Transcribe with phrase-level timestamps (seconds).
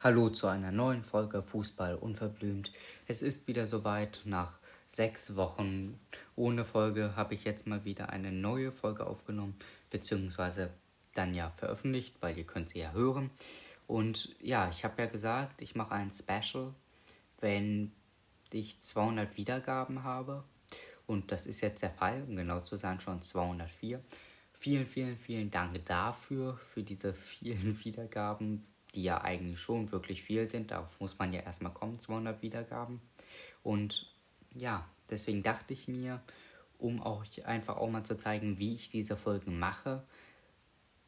[0.00, 2.72] Hallo zu einer neuen Folge Fußball unverblümt.
[3.06, 4.22] Es ist wieder soweit.
[4.24, 4.58] Nach
[4.88, 6.00] sechs Wochen
[6.34, 9.54] ohne Folge habe ich jetzt mal wieder eine neue Folge aufgenommen,
[9.90, 10.70] beziehungsweise
[11.14, 13.30] dann ja veröffentlicht, weil ihr könnt sie ja hören.
[13.86, 16.74] Und ja, ich habe ja gesagt, ich mache ein Special,
[17.38, 17.92] wenn
[18.50, 20.42] ich 200 Wiedergaben habe.
[21.06, 24.02] Und das ist jetzt der Fall, um genau zu sein, schon 204.
[24.62, 30.46] Vielen, vielen, vielen Dank dafür, für diese vielen Wiedergaben, die ja eigentlich schon wirklich viel
[30.46, 30.70] sind.
[30.70, 33.00] Darauf muss man ja erstmal kommen, 200 Wiedergaben.
[33.64, 34.08] Und
[34.54, 36.22] ja, deswegen dachte ich mir,
[36.78, 40.04] um euch einfach auch mal zu zeigen, wie ich diese Folgen mache,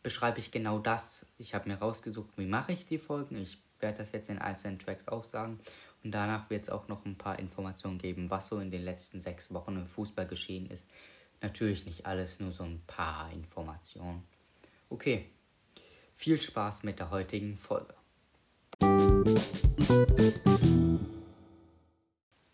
[0.02, 1.24] beschreibe ich genau das.
[1.38, 3.40] Ich habe mir rausgesucht, wie mache ich die Folgen.
[3.40, 5.60] Ich werde das jetzt in einzelnen Tracks auch sagen.
[6.02, 9.20] Und danach wird es auch noch ein paar Informationen geben, was so in den letzten
[9.20, 10.90] sechs Wochen im Fußball geschehen ist.
[11.44, 14.22] Natürlich nicht alles, nur so ein paar Informationen.
[14.88, 15.26] Okay,
[16.14, 17.92] viel Spaß mit der heutigen Folge.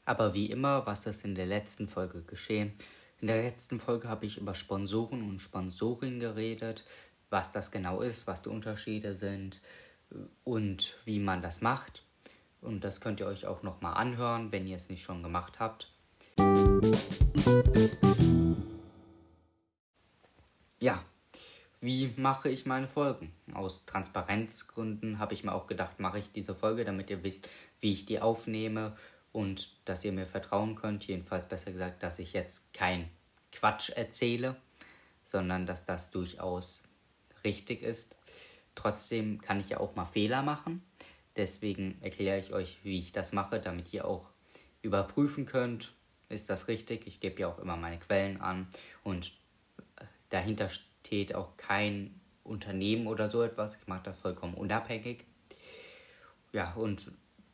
[0.04, 2.72] Aber wie immer, was ist in der letzten Folge geschehen?
[3.20, 6.84] In der letzten Folge habe ich über Sponsoren und Sponsoring geredet,
[7.28, 9.60] was das genau ist, was die Unterschiede sind
[10.42, 12.02] und wie man das macht.
[12.60, 15.92] Und das könnt ihr euch auch nochmal anhören, wenn ihr es nicht schon gemacht habt.
[20.80, 21.04] Ja,
[21.82, 23.34] wie mache ich meine Folgen?
[23.52, 27.50] Aus Transparenzgründen habe ich mir auch gedacht, mache ich diese Folge, damit ihr wisst,
[27.80, 28.96] wie ich die aufnehme
[29.30, 31.06] und dass ihr mir vertrauen könnt.
[31.06, 33.10] Jedenfalls besser gesagt, dass ich jetzt kein
[33.52, 34.56] Quatsch erzähle,
[35.26, 36.82] sondern dass das durchaus
[37.44, 38.16] richtig ist.
[38.74, 40.82] Trotzdem kann ich ja auch mal Fehler machen.
[41.36, 44.30] Deswegen erkläre ich euch, wie ich das mache, damit ihr auch
[44.80, 45.92] überprüfen könnt,
[46.30, 47.06] ist das richtig.
[47.06, 48.66] Ich gebe ja auch immer meine Quellen an
[49.04, 49.39] und
[50.30, 53.76] dahinter steht auch kein Unternehmen oder so etwas.
[53.76, 55.24] Ich mache das vollkommen unabhängig.
[56.52, 57.12] Ja, und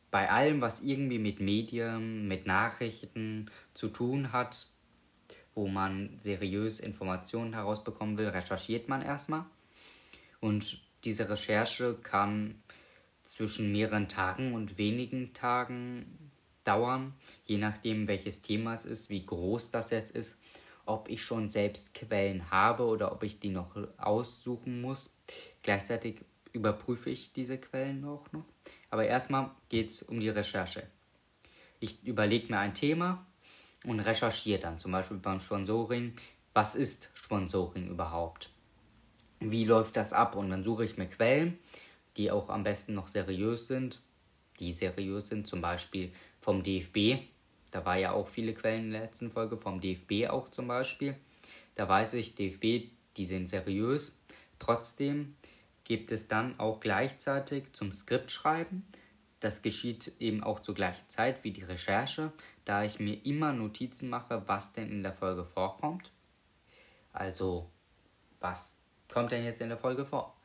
[0.09, 4.67] bei allem, was irgendwie mit Medien, mit Nachrichten zu tun hat,
[5.53, 9.45] wo man seriös Informationen herausbekommen will, recherchiert man erstmal.
[10.39, 12.61] Und diese Recherche kann
[13.25, 16.31] zwischen mehreren Tagen und wenigen Tagen
[16.63, 17.13] dauern,
[17.45, 20.37] je nachdem welches Thema es ist, wie groß das jetzt ist
[20.87, 25.15] ob ich schon selbst Quellen habe oder ob ich die noch aussuchen muss.
[25.61, 26.21] Gleichzeitig
[26.53, 28.45] überprüfe ich diese Quellen auch noch.
[28.89, 30.87] Aber erstmal geht es um die Recherche.
[31.79, 33.25] Ich überlege mir ein Thema
[33.85, 36.13] und recherchiere dann, zum Beispiel beim Sponsoring,
[36.53, 38.49] was ist Sponsoring überhaupt?
[39.39, 40.35] Wie läuft das ab?
[40.35, 41.59] Und dann suche ich mir Quellen,
[42.17, 44.01] die auch am besten noch seriös sind,
[44.59, 46.11] die seriös sind, zum Beispiel
[46.41, 47.19] vom DFB,
[47.77, 51.15] da war ja auch viele Quellen in der letzten Folge, vom DFB auch zum Beispiel.
[51.75, 54.19] Da weiß ich, DFB, die sind seriös.
[54.57, 55.35] Trotzdem
[55.83, 58.83] gibt es dann auch gleichzeitig zum Skriptschreiben.
[59.39, 62.31] Das geschieht eben auch zur gleichen Zeit wie die Recherche,
[62.65, 66.11] da ich mir immer Notizen mache, was denn in der Folge vorkommt.
[67.13, 67.69] Also,
[68.39, 68.73] was
[69.07, 70.35] kommt denn jetzt in der Folge vor?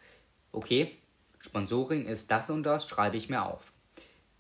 [0.53, 0.99] Okay,
[1.39, 3.72] Sponsoring ist das und das, schreibe ich mir auf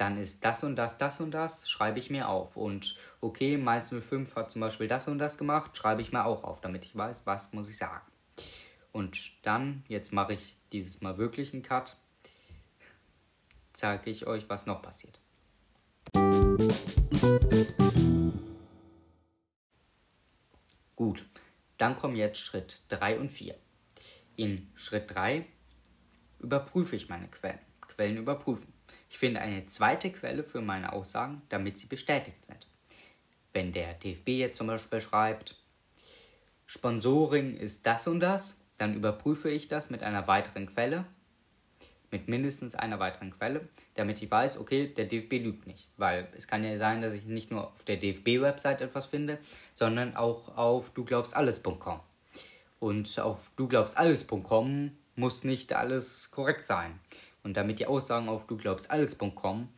[0.02, 2.56] dann ist das und das, das und das, schreibe ich mir auf.
[2.56, 6.42] Und okay, Mainz 05 hat zum Beispiel das und das gemacht, schreibe ich mir auch
[6.42, 8.04] auf, damit ich weiß, was muss ich sagen.
[8.90, 11.98] Und dann, jetzt mache ich dieses Mal wirklich einen Cut,
[13.74, 15.20] zeige ich euch, was noch passiert.
[20.96, 21.24] Gut,
[21.78, 23.54] dann kommen jetzt Schritt 3 und 4.
[24.34, 25.46] In Schritt 3
[26.40, 27.60] überprüfe ich meine Quellen.
[27.82, 28.81] Quellen überprüfen.
[29.12, 32.66] Ich finde eine zweite Quelle für meine Aussagen, damit sie bestätigt sind.
[33.52, 35.54] Wenn der DFB jetzt zum Beispiel schreibt,
[36.64, 41.04] Sponsoring ist das und das, dann überprüfe ich das mit einer weiteren Quelle,
[42.10, 45.88] mit mindestens einer weiteren Quelle, damit ich weiß, okay, der DFB lügt nicht.
[45.98, 49.38] Weil es kann ja sein, dass ich nicht nur auf der DFB-Website etwas finde,
[49.74, 52.00] sondern auch auf duglaubstalles.com.
[52.80, 56.98] Und auf duglaubstalles.com muss nicht alles korrekt sein.
[57.42, 59.68] Und damit die Aussagen auf duglaubstalles.com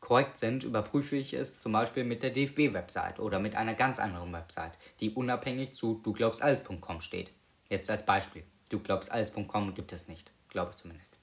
[0.00, 4.32] korrekt sind, überprüfe ich es zum Beispiel mit der DFB-Website oder mit einer ganz anderen
[4.32, 7.32] Website, die unabhängig zu duglaubstalles.com steht.
[7.68, 8.44] Jetzt als Beispiel.
[8.68, 11.16] Duglaubstalles.com gibt es nicht, glaube ich zumindest.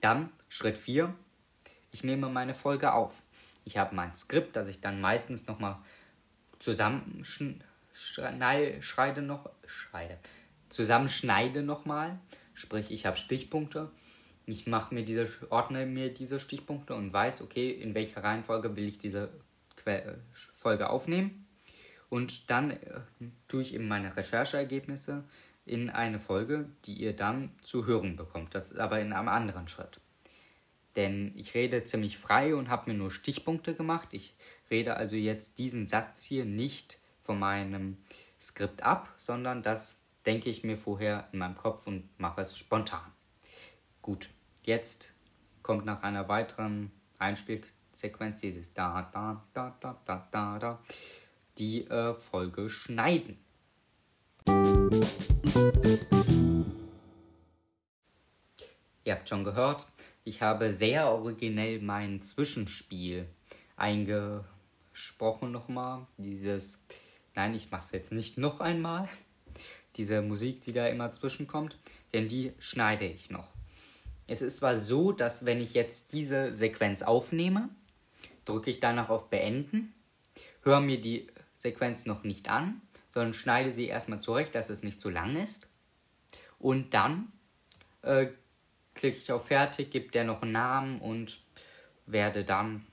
[0.00, 1.12] Dann Schritt 4.
[1.90, 3.22] Ich nehme meine Folge auf.
[3.64, 5.78] Ich habe mein Skript, das ich dann meistens nochmal
[6.58, 7.64] zusammenschneide
[10.70, 12.18] zusammenschneide nochmal.
[12.54, 13.90] Sprich, ich habe Stichpunkte
[14.50, 18.88] ich mache mir diese, ordne mir diese Stichpunkte und weiß, okay, in welcher Reihenfolge will
[18.88, 19.30] ich diese
[19.76, 20.18] que
[20.54, 21.46] Folge aufnehmen.
[22.08, 23.00] Und dann äh,
[23.48, 25.24] tue ich eben meine Rechercheergebnisse
[25.64, 28.54] in eine Folge, die ihr dann zu hören bekommt.
[28.54, 30.00] Das ist aber in einem anderen Schritt.
[30.96, 34.08] Denn ich rede ziemlich frei und habe mir nur Stichpunkte gemacht.
[34.12, 34.34] Ich
[34.70, 37.98] rede also jetzt diesen Satz hier nicht von meinem
[38.40, 43.12] Skript ab, sondern das denke ich mir vorher in meinem Kopf und mache es spontan.
[44.02, 44.30] Gut,
[44.62, 45.14] jetzt
[45.62, 50.78] kommt nach einer weiteren Einspielsequenz dieses da, da, da, da, da, da, da,
[51.58, 53.38] die äh, Folge schneiden.
[59.04, 59.86] Ihr habt schon gehört,
[60.24, 63.26] ich habe sehr originell mein Zwischenspiel
[63.76, 66.06] eingesprochen nochmal.
[66.18, 66.86] Dieses,
[67.34, 69.08] nein, ich mache es jetzt nicht noch einmal.
[69.96, 71.76] Diese Musik, die da immer zwischenkommt,
[72.12, 73.48] denn die schneide ich noch.
[74.30, 77.68] Es ist zwar so, dass wenn ich jetzt diese Sequenz aufnehme,
[78.44, 79.92] drücke ich danach auf Beenden,
[80.62, 82.80] höre mir die Sequenz noch nicht an,
[83.12, 85.66] sondern schneide sie erstmal zurecht, dass es nicht zu lang ist.
[86.60, 87.32] Und dann
[88.02, 88.28] äh,
[88.94, 91.40] klicke ich auf Fertig, gebe der noch einen Namen und
[92.06, 92.86] werde dann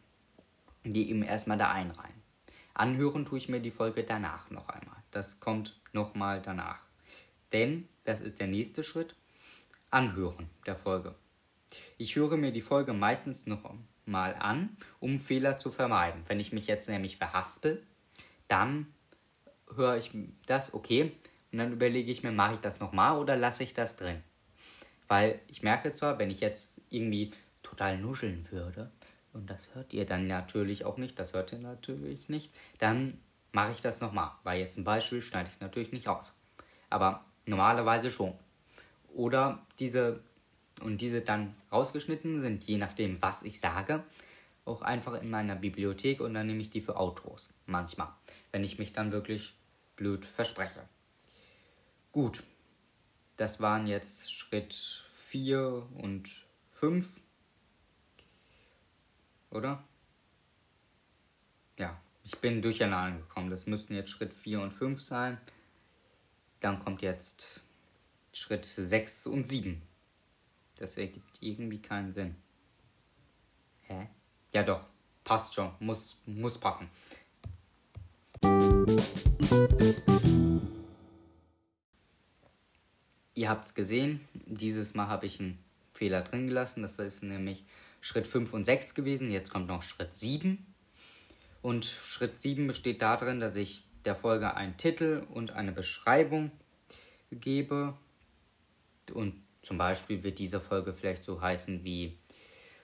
[0.83, 2.19] die eben erstmal da einreihen.
[2.73, 5.03] Anhören tue ich mir die Folge danach noch einmal.
[5.11, 6.79] Das kommt nochmal danach.
[7.53, 9.15] Denn, das ist der nächste Schritt,
[9.91, 11.13] Anhören der Folge.
[11.97, 13.73] Ich höre mir die Folge meistens noch
[14.05, 16.23] mal an, um Fehler zu vermeiden.
[16.27, 17.83] Wenn ich mich jetzt nämlich verhaspel,
[18.47, 18.87] dann
[19.75, 20.11] höre ich
[20.45, 21.11] das, okay,
[21.51, 24.21] und dann überlege ich mir, mache ich das nochmal oder lasse ich das drin?
[25.07, 27.31] Weil ich merke zwar, wenn ich jetzt irgendwie
[27.63, 28.91] total nuscheln würde,
[29.33, 33.19] und das hört ihr dann natürlich auch nicht, das hört ihr natürlich nicht, dann
[33.51, 34.31] mache ich das nochmal.
[34.43, 36.33] Weil jetzt ein Beispiel schneide ich natürlich nicht raus.
[36.89, 38.33] Aber normalerweise schon.
[39.13, 40.21] Oder diese,
[40.81, 44.03] und diese dann rausgeschnitten sind, je nachdem, was ich sage,
[44.65, 47.53] auch einfach in meiner Bibliothek und dann nehme ich die für Outros.
[47.65, 48.09] Manchmal.
[48.51, 49.55] Wenn ich mich dann wirklich
[49.95, 50.87] blöd verspreche.
[52.11, 52.43] Gut,
[53.37, 57.21] das waren jetzt Schritt 4 und 5.
[59.51, 59.83] Oder?
[61.77, 63.49] Ja, ich bin durcheinander gekommen.
[63.49, 65.37] Das müssten jetzt Schritt 4 und 5 sein.
[66.59, 67.61] Dann kommt jetzt
[68.33, 69.81] Schritt 6 und 7.
[70.77, 72.35] Das ergibt irgendwie keinen Sinn.
[73.81, 74.07] Hä?
[74.53, 74.85] Ja doch,
[75.23, 75.71] passt schon.
[75.79, 76.89] Muss, muss passen.
[83.33, 85.59] Ihr habt es gesehen, dieses Mal habe ich einen
[85.93, 86.81] Fehler drin gelassen.
[86.81, 87.63] Das ist nämlich
[88.01, 89.31] Schritt 5 und 6 gewesen.
[89.31, 90.65] Jetzt kommt noch Schritt 7.
[91.61, 96.51] Und Schritt 7 besteht darin, dass ich der Folge einen Titel und eine Beschreibung
[97.31, 97.97] gebe.
[99.13, 102.17] Und zum Beispiel wird diese Folge vielleicht so heißen wie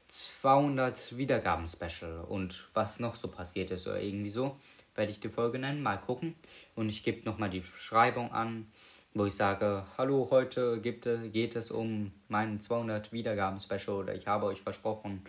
[0.09, 4.57] 200 Wiedergaben Special und was noch so passiert ist oder irgendwie so,
[4.95, 5.81] werde ich die Folge nennen.
[5.81, 6.35] Mal gucken.
[6.75, 8.67] Und ich gebe nochmal die Beschreibung an
[9.13, 14.47] wo ich sage, hallo, heute gibt, geht es um meinen 200 Wiedergaben-Special oder ich habe
[14.47, 15.23] euch versprochen,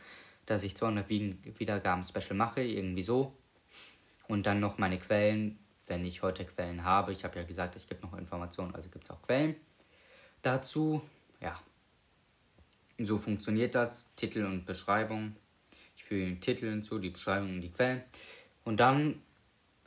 [0.47, 3.35] dass ich 200 Wiedergaben-Special mache, irgendwie so.
[4.27, 7.13] Und dann noch meine Quellen, wenn ich heute Quellen habe.
[7.13, 9.55] Ich habe ja gesagt, es gibt noch Informationen, also gibt es auch Quellen.
[10.41, 11.03] Dazu,
[11.45, 11.61] ja,
[12.99, 15.37] so funktioniert das, Titel und Beschreibung.
[15.97, 18.03] Ich füge den Titel hinzu, die Beschreibung und die Quellen.
[18.65, 19.23] Und dann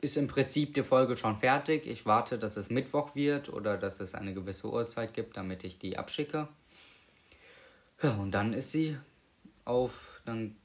[0.00, 1.86] ist im Prinzip die Folge schon fertig.
[1.86, 5.78] Ich warte, dass es Mittwoch wird oder dass es eine gewisse Uhrzeit gibt, damit ich
[5.78, 6.48] die abschicke.
[8.02, 8.96] Ja, und dann ist sie
[9.64, 10.56] auf, dann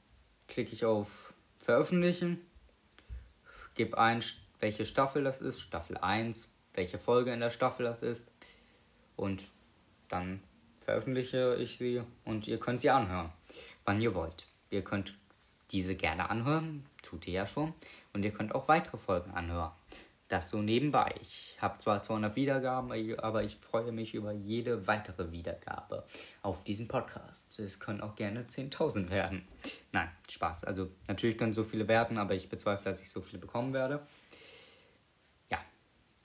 [0.46, 2.40] klicke ich auf Veröffentlichen,
[3.74, 4.22] gebe ein,
[4.60, 8.24] welche Staffel das ist, Staffel 1, welche Folge in der Staffel das ist
[9.16, 9.44] und
[10.08, 10.40] dann
[10.84, 13.32] veröffentliche ich sie und ihr könnt sie anhören,
[13.84, 14.46] wann ihr wollt.
[14.70, 15.14] Ihr könnt
[15.70, 17.74] diese gerne anhören, tut ihr ja schon.
[18.12, 19.72] Und ihr könnt auch weitere Folgen anhören.
[20.28, 21.14] Das so nebenbei.
[21.20, 26.04] Ich habe zwar 200 Wiedergaben, aber ich freue mich über jede weitere Wiedergabe
[26.42, 27.58] auf diesem Podcast.
[27.58, 29.46] Es können auch gerne 10.000 werden.
[29.92, 30.64] Nein, Spaß.
[30.64, 34.06] Also natürlich können so viele werden, aber ich bezweifle, dass ich so viele bekommen werde.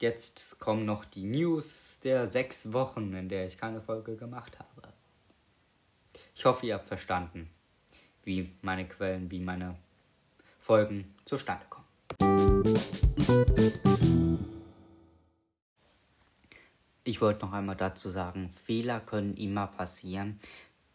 [0.02, 4.94] Jetzt kommen noch die News der sechs Wochen, in der ich keine Folge gemacht habe.
[6.34, 7.50] Ich hoffe, ihr habt verstanden,
[8.24, 9.76] wie meine Quellen, wie meine
[10.62, 11.86] Folgen zustande kommen.
[17.04, 20.40] Ich wollte noch einmal dazu sagen, Fehler können immer passieren.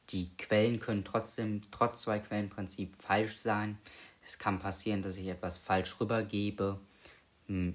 [0.08, 3.76] Die Quellen können trotzdem, trotz zwei Quellenprinzip, falsch sein.
[4.24, 6.80] Es kann passieren, dass ich etwas falsch rübergebe,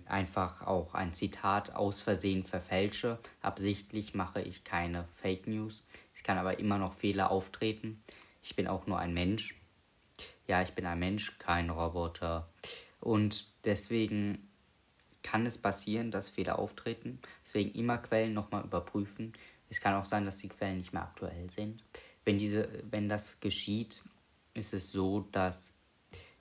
[0.06, 3.20] einfach auch ein Zitat aus Versehen verfälsche.
[3.42, 5.84] Absichtlich mache ich keine Fake News.
[6.14, 8.04] Es kann aber immer noch Fehler auftreten.
[8.42, 9.56] Ich bin auch nur ein Mensch.
[10.48, 12.50] Ja, ich bin ein Mensch, kein Roboter.
[13.00, 14.50] Und deswegen
[15.22, 17.20] kann es passieren, dass Fehler auftreten.
[17.46, 19.34] Deswegen immer Quellen nochmal überprüfen.
[19.70, 21.84] Es kann auch sein, dass die Quellen nicht mehr aktuell sind.
[22.26, 24.02] Wenn, diese, wenn das geschieht,
[24.56, 25.78] ist es so, dass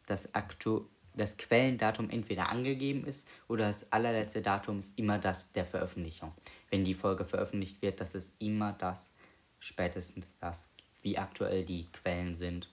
[0.07, 0.87] das, Aktu
[1.19, 6.33] das Quellendatum entweder angegeben ist oder das allerletzte Datum ist immer das der Veröffentlichung.
[6.71, 9.15] Wenn die Folge veröffentlicht wird, das ist immer das,
[9.59, 10.71] spätestens das,
[11.03, 12.71] wie aktuell die Quellen sind.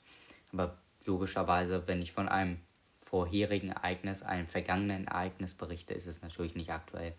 [0.51, 2.59] Aber logischerweise, wenn ich von einem
[3.01, 7.13] vorherigen Ereignis, einem vergangenen Ereignis berichte, ist es natürlich nicht aktuell.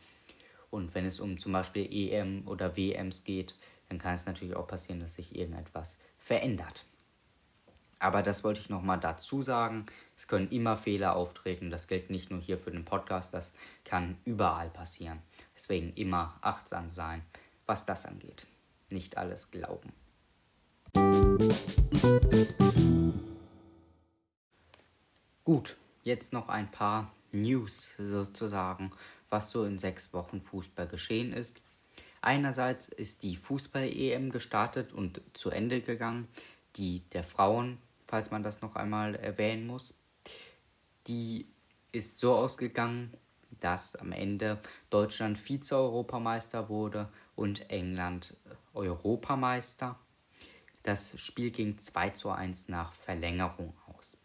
[0.70, 3.54] Und wenn es um zum Beispiel EM oder WMs geht,
[3.88, 6.84] dann kann es natürlich auch passieren, dass sich irgendetwas verändert.
[7.98, 9.86] Aber das wollte ich nochmal dazu sagen.
[10.16, 11.70] Es können immer Fehler auftreten.
[11.70, 13.52] Das gilt nicht nur hier für den Podcast, das
[13.84, 15.22] kann überall passieren.
[15.54, 17.22] Deswegen immer achtsam sein,
[17.64, 18.46] was das angeht.
[18.90, 19.92] Nicht alles glauben.
[25.44, 28.92] Gut, jetzt noch ein paar News sozusagen,
[29.30, 31.60] was so in sechs Wochen Fußball geschehen ist.
[32.20, 36.28] Einerseits ist die Fußball-EM gestartet und zu Ende gegangen,
[36.76, 39.94] die der Frauen, falls man das noch einmal erwähnen muss.
[41.06, 41.46] Die
[41.92, 43.14] ist so ausgegangen,
[43.60, 44.60] dass am Ende
[44.90, 48.36] Deutschland Vize-Europameister wurde und England
[48.74, 49.98] Europameister.
[50.82, 54.18] Das Spiel ging 2 zu 1 nach Verlängerung aus.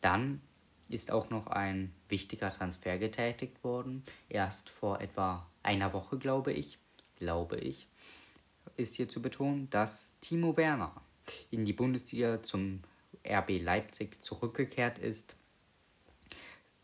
[0.00, 0.40] Dann
[0.88, 4.04] ist auch noch ein wichtiger Transfer getätigt worden.
[4.28, 6.78] Erst vor etwa einer Woche, glaube ich,
[7.16, 7.88] glaube ich,
[8.76, 11.02] ist hier zu betonen, dass Timo Werner
[11.50, 12.82] in die Bundesliga zum
[13.26, 15.36] RB Leipzig zurückgekehrt ist.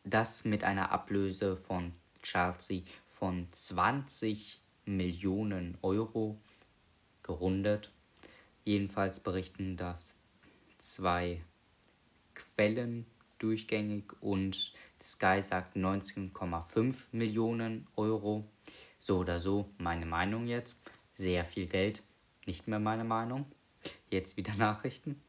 [0.05, 6.41] Das mit einer Ablöse von Chelsea von 20 Millionen Euro
[7.23, 7.93] gerundet.
[8.65, 10.21] Jedenfalls berichten das
[10.79, 11.41] zwei
[12.35, 13.07] Quellen
[13.39, 18.45] durchgängig und Sky sagt 19,5 Millionen Euro.
[18.99, 20.81] So oder so, meine Meinung jetzt.
[21.15, 22.03] Sehr viel Geld,
[22.47, 23.47] nicht mehr meine Meinung.
[24.11, 25.23] Jetzt wieder Nachrichten.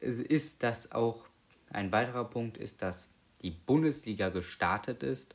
[0.00, 1.26] Ist das auch
[1.70, 3.08] ein weiterer Punkt ist, dass
[3.42, 5.34] die Bundesliga gestartet ist.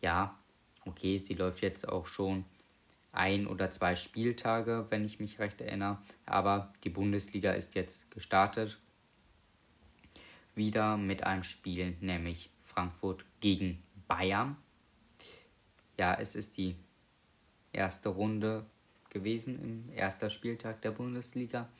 [0.00, 0.38] Ja,
[0.84, 2.44] okay, sie läuft jetzt auch schon
[3.12, 5.98] ein oder zwei Spieltage, wenn ich mich recht erinnere.
[6.26, 8.78] Aber die Bundesliga ist jetzt gestartet
[10.54, 14.56] wieder mit einem Spiel, nämlich Frankfurt gegen Bayern.
[15.98, 16.76] Ja, es ist die
[17.72, 18.64] erste Runde
[19.14, 21.70] gewesen im ersten Spieltag der Bundesliga.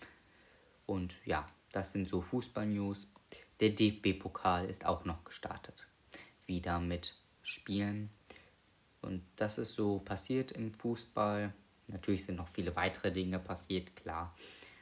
[0.86, 3.08] Und ja, das sind so Fußball-News.
[3.60, 5.86] Der DFB-Pokal ist auch noch gestartet.
[6.46, 8.08] Wieder mit Spielen.
[9.02, 11.52] Und das ist so passiert im Fußball.
[11.88, 14.34] Natürlich sind noch viele weitere Dinge passiert, klar.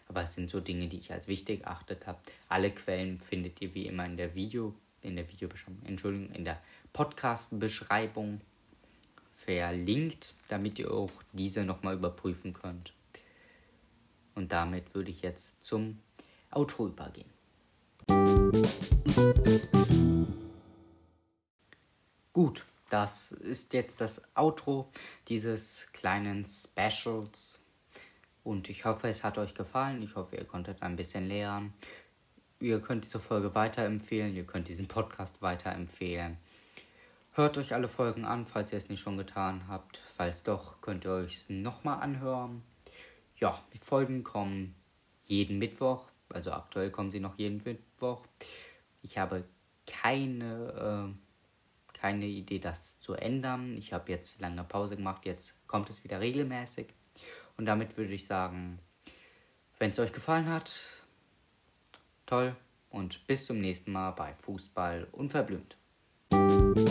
[0.07, 2.21] Aber es sind so Dinge, die ich als wichtig erachtet habe.
[2.49, 6.61] Alle Quellen findet ihr wie immer in der Video, in der Videobeschreibung, Entschuldigung, in der
[6.93, 8.41] Podcast-Beschreibung
[9.45, 12.93] verlinkt, damit ihr auch diese nochmal überprüfen könnt.
[14.35, 15.99] Und damit würde ich jetzt zum
[16.51, 17.31] Outro übergehen.
[22.33, 24.91] Gut, das ist jetzt das Outro
[25.29, 27.63] dieses kleinen Specials
[28.45, 30.03] und ich hoffe, es hat euch gefallen.
[30.03, 31.73] Ich hoffe, ihr konntet ein bisschen lernen.
[32.59, 34.35] Ihr könnt diese Folge weiterempfehlen.
[34.35, 36.37] Ihr könnt diesen Podcast weiterempfehlen.
[37.35, 39.97] Hört euch alle Folgen an, falls ihr es nicht schon getan habt.
[39.97, 42.63] Falls doch, könnt ihr euch es nochmal anhören.
[43.37, 44.75] Ja, die Folgen kommen
[45.23, 46.11] jeden Mittwoch.
[46.29, 48.27] Also aktuell kommen sie noch jeden Mittwoch.
[49.01, 49.45] Ich habe
[49.87, 53.79] keine, äh, keine Idee, das zu ändern.
[53.79, 55.25] Ich habe jetzt lange Pause gemacht.
[55.25, 56.89] Jetzt kommt es wieder regelmäßig.
[57.57, 58.79] Und damit würde ich sagen,
[59.79, 60.75] wenn es euch gefallen hat,
[62.27, 62.55] toll
[62.91, 65.79] und bis zum nächsten Mal bei Fußball unverblümt.
[66.33, 66.83] Música